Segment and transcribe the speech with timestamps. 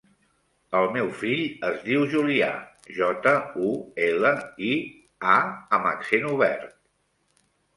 [0.77, 2.47] El meu fill es diu Julià:
[3.01, 3.35] jota,
[3.67, 3.75] u,
[4.07, 4.33] ela,
[4.71, 4.73] i,
[5.35, 5.37] a
[5.79, 6.77] amb accent obert.